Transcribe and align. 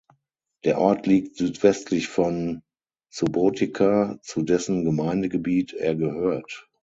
Der 0.63 0.79
Ort 0.79 1.05
liegt 1.05 1.37
südwestlich 1.37 2.07
von 2.07 2.63
Subotica, 3.13 4.17
zu 4.23 4.41
dessen 4.41 4.83
Gemeindegebiet 4.83 5.73
er 5.73 5.93
gehört. 5.93 6.67